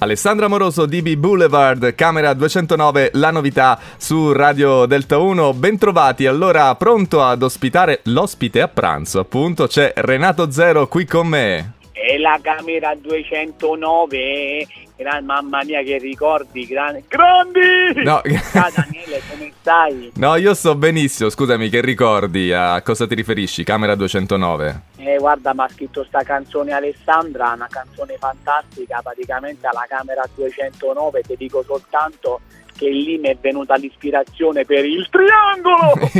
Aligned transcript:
Alessandra 0.00 0.46
Moroso, 0.46 0.86
DB 0.86 1.16
Boulevard, 1.16 1.96
camera 1.96 2.32
209, 2.32 3.10
la 3.14 3.32
novità 3.32 3.80
su 3.96 4.30
Radio 4.30 4.86
Delta 4.86 5.18
1. 5.18 5.54
Bentrovati, 5.54 6.26
allora 6.26 6.72
pronto 6.76 7.20
ad 7.20 7.42
ospitare 7.42 8.02
l'ospite 8.04 8.60
a 8.60 8.68
pranzo, 8.68 9.18
appunto 9.18 9.66
c'è 9.66 9.92
Renato 9.96 10.52
Zero 10.52 10.86
qui 10.86 11.04
con 11.04 11.26
me. 11.26 11.72
E 11.90 12.16
la 12.16 12.38
camera 12.40 12.94
209, 12.94 14.68
gran, 14.96 15.24
mamma 15.24 15.64
mia 15.64 15.82
che 15.82 15.98
ricordi, 15.98 16.64
gran, 16.64 17.02
grandi! 17.08 18.04
No. 18.04 18.22
Ciao 18.52 18.70
Daniele, 18.72 19.20
come 19.28 19.52
stai? 19.60 20.12
No, 20.14 20.36
io 20.36 20.54
sto 20.54 20.76
benissimo, 20.76 21.28
scusami, 21.28 21.68
che 21.68 21.80
ricordi? 21.80 22.52
A 22.52 22.80
cosa 22.82 23.04
ti 23.08 23.16
riferisci? 23.16 23.64
Camera 23.64 23.96
209? 23.96 24.82
Eh, 25.08 25.16
guarda, 25.16 25.54
mi 25.54 25.60
ha 25.60 25.68
scritto 25.68 26.04
sta 26.04 26.22
canzone 26.22 26.72
Alessandra, 26.72 27.52
una 27.54 27.66
canzone 27.70 28.18
fantastica, 28.18 29.00
praticamente 29.02 29.66
alla 29.66 29.86
camera 29.88 30.22
209, 30.34 31.22
ti 31.22 31.34
dico 31.34 31.62
soltanto 31.62 32.40
che 32.76 32.90
lì 32.90 33.16
mi 33.16 33.28
è 33.28 33.36
venuta 33.40 33.76
l'ispirazione 33.76 34.66
per 34.66 34.84
il 34.84 35.08
triangolo. 35.08 35.94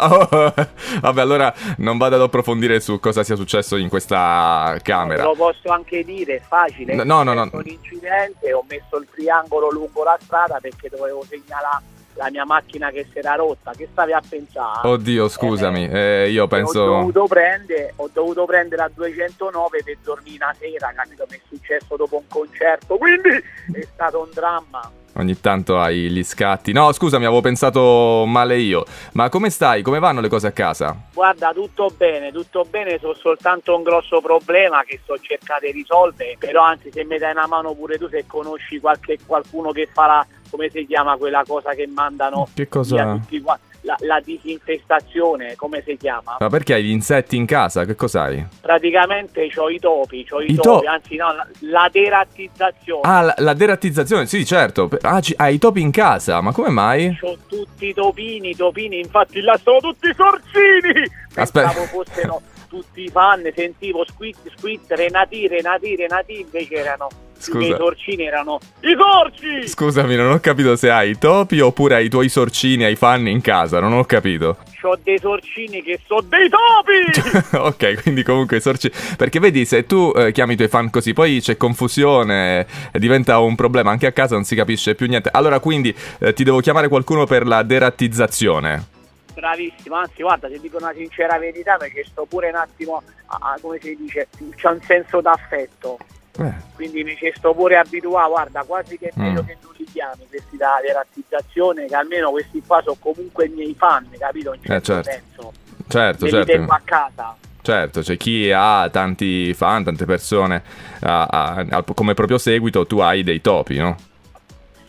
oh, 0.00 0.54
vabbè, 1.00 1.20
allora 1.20 1.54
non 1.76 1.98
vado 1.98 2.16
ad 2.16 2.22
approfondire 2.22 2.80
su 2.80 2.98
cosa 2.98 3.22
sia 3.22 3.36
successo 3.36 3.76
in 3.76 3.88
questa 3.88 4.76
camera. 4.82 5.22
Lo 5.22 5.36
posso 5.36 5.70
anche 5.70 6.02
dire, 6.02 6.38
è 6.38 6.40
facile. 6.40 6.96
No, 7.04 7.22
no, 7.22 7.34
no. 7.34 7.48
Un 7.52 7.62
incidente, 7.64 8.52
ho 8.52 8.64
messo 8.68 8.98
il 8.98 9.06
triangolo 9.08 9.70
lungo 9.70 10.02
la 10.02 10.18
strada 10.20 10.58
perché 10.60 10.88
dovevo 10.88 11.24
segnalare 11.28 11.84
la 12.14 12.30
mia 12.30 12.44
macchina 12.44 12.90
che 12.90 13.06
si 13.10 13.18
era 13.18 13.34
rotta, 13.34 13.72
che 13.76 13.88
stavi 13.90 14.12
a 14.12 14.22
pensare? 14.26 14.88
Oddio, 14.88 15.28
scusami, 15.28 15.88
eh, 15.88 16.24
eh, 16.24 16.30
io 16.30 16.46
penso... 16.46 16.80
Ho 16.80 16.96
dovuto, 16.98 17.26
prendere, 17.26 17.92
ho 17.96 18.10
dovuto 18.12 18.44
prendere 18.44 18.82
la 18.82 18.90
209 18.92 19.82
per 19.84 19.96
dormire 20.02 20.44
una 20.44 20.54
sera, 20.58 20.92
capito? 20.94 21.26
Mi 21.30 21.36
è 21.36 21.40
successo 21.48 21.96
dopo 21.96 22.16
un 22.16 22.26
concerto, 22.28 22.96
quindi 22.96 23.30
è 23.30 23.86
stato 23.92 24.20
un 24.20 24.28
dramma. 24.32 24.90
Ogni 25.16 25.38
tanto 25.40 25.78
hai 25.78 26.10
gli 26.10 26.24
scatti. 26.24 26.72
No, 26.72 26.90
scusami, 26.90 27.26
avevo 27.26 27.42
pensato 27.42 28.24
male 28.26 28.56
io. 28.56 28.84
Ma 29.12 29.28
come 29.28 29.50
stai? 29.50 29.82
Come 29.82 29.98
vanno 29.98 30.22
le 30.22 30.28
cose 30.28 30.46
a 30.46 30.52
casa? 30.52 30.96
Guarda, 31.12 31.52
tutto 31.52 31.92
bene, 31.94 32.32
tutto 32.32 32.64
bene. 32.68 32.98
So 32.98 33.14
soltanto 33.14 33.76
un 33.76 33.82
grosso 33.82 34.22
problema 34.22 34.82
che 34.84 35.00
sto 35.02 35.18
cercando 35.18 35.66
di 35.66 35.72
risolvere. 35.72 36.36
Però, 36.38 36.62
anzi, 36.62 36.90
se 36.90 37.04
mi 37.04 37.18
dai 37.18 37.32
una 37.32 37.46
mano 37.46 37.74
pure 37.74 37.98
tu, 37.98 38.08
se 38.08 38.24
conosci 38.26 38.80
qualche, 38.80 39.18
qualcuno 39.26 39.70
che 39.70 39.86
farà, 39.92 40.26
come 40.52 40.68
si 40.70 40.86
chiama 40.86 41.16
quella 41.16 41.42
cosa 41.46 41.72
che 41.72 41.86
mandano 41.86 42.46
che 42.52 42.68
cosa? 42.68 43.14
tutti 43.14 43.40
quanti 43.40 43.70
la, 43.82 43.96
la, 44.00 44.20
disinfestazione, 44.24 45.56
come 45.56 45.82
si 45.84 45.96
chiama? 45.96 46.36
Ma 46.38 46.48
perché 46.48 46.74
hai 46.74 46.84
gli 46.84 46.90
insetti 46.90 47.36
in 47.36 47.46
casa? 47.46 47.84
Che 47.84 47.96
cos'hai? 47.96 48.46
Praticamente 48.60 49.50
ho 49.56 49.68
i 49.68 49.78
topi, 49.80 50.24
ho 50.30 50.40
i, 50.40 50.52
I 50.52 50.54
topi, 50.54 50.84
to- 50.84 50.90
anzi 50.90 51.16
no, 51.16 51.32
la, 51.34 51.48
la 51.60 51.88
derattizzazione. 51.90 53.00
Ah, 53.02 53.20
la, 53.22 53.34
la, 53.38 53.54
derattizzazione, 53.54 54.26
sì, 54.26 54.44
certo. 54.44 54.88
Ah, 55.00 55.20
c- 55.20 55.34
hai 55.36 55.54
i 55.54 55.58
topi 55.58 55.80
in 55.80 55.90
casa, 55.90 56.40
ma 56.40 56.52
come 56.52 56.68
mai? 56.68 57.18
Ho 57.22 57.36
tutti 57.48 57.86
i 57.88 57.94
topini, 57.94 58.50
i 58.50 58.56
topini, 58.56 59.00
infatti 59.00 59.40
là 59.40 59.58
sono 59.60 59.80
tutti 59.80 60.08
i 60.08 60.14
sorcini! 60.14 61.04
Aspetta. 61.34 61.68
Pensavo 61.68 61.86
fossero 61.86 62.42
tutti 62.68 63.02
i 63.02 63.08
fan, 63.08 63.50
sentivo 63.54 64.04
squid, 64.06 64.36
squid, 64.56 64.80
Renati, 64.86 65.48
Renati, 65.48 65.96
Renati, 65.96 66.40
invece 66.40 66.74
erano 66.74 67.08
Scusa. 67.50 67.66
i 67.66 67.76
sorcini 67.76 68.24
erano 68.24 68.60
i 68.80 68.94
sorci! 68.96 69.66
Scusami, 69.66 70.14
non 70.14 70.30
ho 70.30 70.38
capito 70.38 70.76
se 70.76 70.90
hai 70.90 71.10
i 71.10 71.18
topi 71.18 71.58
oppure 71.58 71.96
hai 71.96 72.06
i 72.06 72.08
tuoi 72.08 72.28
sorcini, 72.28 72.84
hai 72.84 72.94
fan 72.94 73.26
in 73.26 73.40
casa, 73.40 73.80
non 73.80 73.92
ho 73.92 74.04
capito. 74.04 74.58
Ho 74.82 74.98
dei 75.02 75.18
sorcini 75.18 75.82
che 75.82 75.98
sono 76.06 76.20
dei 76.22 76.48
topi! 76.48 77.56
ok, 77.58 78.02
quindi 78.02 78.22
comunque 78.22 78.58
i 78.58 78.60
sorcini... 78.60 78.92
Perché 79.16 79.40
vedi, 79.40 79.64
se 79.64 79.86
tu 79.86 80.12
eh, 80.14 80.30
chiami 80.30 80.52
i 80.52 80.56
tuoi 80.56 80.68
fan 80.68 80.90
così, 80.90 81.12
poi 81.12 81.40
c'è 81.40 81.56
confusione, 81.56 82.66
e 82.92 82.98
diventa 82.98 83.38
un 83.40 83.56
problema, 83.56 83.90
anche 83.90 84.06
a 84.06 84.12
casa 84.12 84.34
non 84.34 84.44
si 84.44 84.54
capisce 84.54 84.94
più 84.94 85.06
niente. 85.06 85.28
Allora, 85.32 85.58
quindi 85.58 85.94
eh, 86.20 86.32
ti 86.32 86.44
devo 86.44 86.60
chiamare 86.60 86.88
qualcuno 86.88 87.26
per 87.26 87.46
la 87.46 87.62
derattizzazione. 87.62 89.00
Bravissimo, 89.34 89.96
anzi 89.96 90.22
guarda, 90.22 90.46
ti 90.48 90.60
dico 90.60 90.76
una 90.76 90.92
sincera 90.92 91.38
verità 91.38 91.76
perché 91.76 92.04
sto 92.04 92.26
pure 92.26 92.50
un 92.50 92.56
attimo, 92.56 93.02
a, 93.26 93.38
a, 93.40 93.58
come 93.60 93.78
si 93.80 93.96
dice, 93.96 94.28
c'è 94.54 94.68
un 94.68 94.80
senso 94.82 95.20
d'affetto. 95.20 95.98
Eh. 96.38 96.54
Quindi 96.74 97.04
mi 97.04 97.14
ci 97.16 97.30
sto 97.36 97.52
pure 97.52 97.76
abituato, 97.76 98.30
guarda, 98.30 98.62
quasi 98.64 98.98
che 98.98 99.08
è 99.08 99.12
meglio 99.14 99.42
mm. 99.42 99.46
che 99.46 99.56
non 99.62 99.72
li 99.76 99.84
chiami 99.84 100.26
questi 100.28 100.56
da 100.56 100.80
derattizzazione, 100.84 101.86
che 101.86 101.94
almeno 101.94 102.30
questi 102.30 102.62
qua 102.66 102.80
sono 102.82 102.96
comunque 102.98 103.46
i 103.46 103.50
miei 103.50 103.74
fan, 103.74 104.08
capito? 104.18 104.54
In 104.54 104.62
certo, 104.62 104.98
eh, 104.98 105.02
certo. 105.02 105.10
senso. 105.10 105.52
Certo, 105.88 106.24
Me 106.24 106.30
certo. 106.30 106.72
A 106.72 106.80
casa. 106.84 107.36
Certo, 107.60 108.00
c'è 108.00 108.16
chi 108.16 108.50
ha 108.50 108.88
tanti 108.90 109.54
fan, 109.54 109.84
tante 109.84 110.04
persone 110.04 110.62
a, 111.00 111.24
a, 111.24 111.66
a, 111.68 111.84
come 111.94 112.14
proprio 112.14 112.38
seguito, 112.38 112.86
tu 112.86 112.98
hai 112.98 113.22
dei 113.22 113.40
topi, 113.40 113.76
no? 113.76 113.96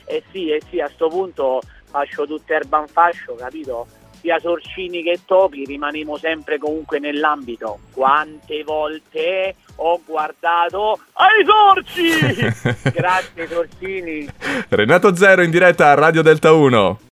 Eh 0.05 0.23
sì, 0.31 0.49
eh 0.49 0.61
sì, 0.69 0.79
a 0.79 0.89
sto 0.89 1.07
punto 1.07 1.61
faccio 1.85 2.25
tutto 2.25 2.51
erba 2.51 2.79
in 2.79 2.87
fascio, 2.87 3.35
capito? 3.35 3.85
Sia 4.23 4.39
Sorcini 4.39 5.03
che 5.03 5.19
Topi 5.25 5.66
rimaniamo 5.66 6.17
sempre 6.17 6.57
comunque 6.57 6.97
nell'ambito. 6.97 7.79
Quante 7.91 8.63
volte 8.63 9.56
ho 9.75 10.00
guardato 10.06 11.00
ai 11.13 11.45
sorci! 11.45 12.89
Grazie 12.89 13.47
Sorcini! 13.47 14.28
Renato 14.69 15.13
Zero 15.13 15.44
in 15.44 15.51
diretta 15.51 15.91
a 15.91 15.94
Radio 15.94 16.22
Delta 16.22 16.53
1. 16.53 17.00